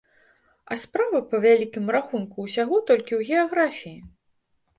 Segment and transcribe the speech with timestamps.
[0.71, 3.95] А справа, па вялікім рахунку, усяго толькі ў геаграфіі.